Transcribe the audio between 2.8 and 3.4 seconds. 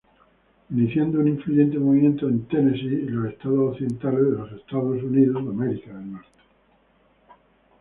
y los